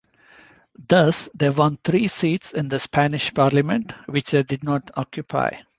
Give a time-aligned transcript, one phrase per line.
[0.87, 5.51] Thus, they won three seats in the Spanish Parliament, which they did not occupy.